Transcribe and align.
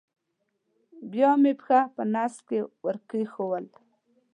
بیا 1.11 1.31
مې 1.41 1.51
پښه 1.59 1.79
په 1.95 2.03
نس 2.13 2.33
کې 2.47 2.59
ور 2.83 2.97
کېښوول. 3.09 3.65